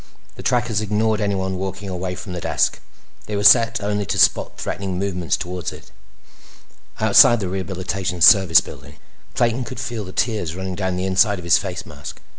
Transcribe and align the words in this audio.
The 0.33 0.41
trackers 0.41 0.81
ignored 0.81 1.21
anyone 1.21 1.59
walking 1.59 1.87
away 1.87 2.15
from 2.15 2.33
the 2.33 2.41
desk; 2.41 2.79
they 3.27 3.35
were 3.35 3.43
set 3.43 3.81
only 3.81 4.03
to 4.07 4.17
spot 4.17 4.57
threatening 4.57 4.97
movements 4.97 5.37
toward 5.37 5.71
it. 5.71 5.91
Outside 6.99 7.39
the 7.39 7.47
Rehabilitation 7.47 8.19
Service 8.19 8.61
Building, 8.61 8.95
Clayton 9.35 9.63
could 9.63 9.79
feel 9.79 10.03
the 10.03 10.11
tears 10.11 10.55
running 10.55 10.73
down 10.73 10.95
the 10.97 11.05
inside 11.05 11.37
of 11.37 11.45
his 11.45 11.59
face 11.59 11.85
mask. 11.85 12.19